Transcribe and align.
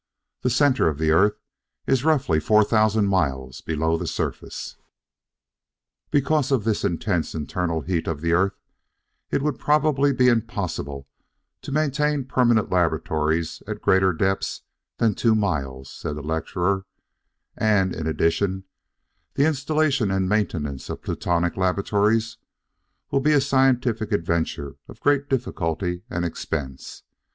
The 0.41 0.49
center 0.49 0.87
of 0.87 0.97
the 0.97 1.11
earth 1.11 1.39
is 1.85 2.03
roughly 2.03 2.39
4,000 2.39 3.05
miles 3.05 3.61
below 3.61 3.97
the 3.99 4.07
surface. 4.07 4.77
"Because 6.09 6.51
of 6.51 6.63
this 6.63 6.83
intense 6.83 7.35
internal 7.35 7.81
heat 7.81 8.07
of 8.07 8.19
the 8.21 8.33
earth 8.33 8.57
it 9.29 9.43
would 9.43 9.59
probably 9.59 10.11
be 10.11 10.27
impossible 10.27 11.07
to 11.61 11.71
maintain 11.71 12.25
permanent 12.25 12.71
laboratories 12.71 13.61
at 13.67 13.83
greater 13.83 14.11
depths 14.11 14.63
than 14.97 15.13
two 15.13 15.35
miles," 15.35 15.91
said 15.93 16.15
the 16.15 16.23
lecturer, 16.23 16.87
"and, 17.55 17.93
in 17.95 18.07
addition, 18.07 18.63
the 19.35 19.45
installation 19.45 20.09
and 20.09 20.27
maintenance 20.27 20.89
of 20.89 21.03
Plutonic 21.03 21.55
laboratories 21.55 22.37
will 23.11 23.19
be 23.21 23.33
a 23.33 23.39
scientific 23.39 24.11
adventure 24.11 24.77
of 24.87 24.99
great 24.99 25.29
difficulty 25.29 26.01
and 26.09 26.25
expense. 26.25 27.03